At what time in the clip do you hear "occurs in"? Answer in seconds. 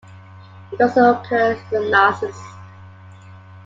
1.13-1.91